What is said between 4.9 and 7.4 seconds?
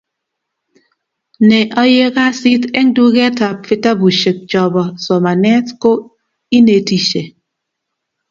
somanet ko inetishe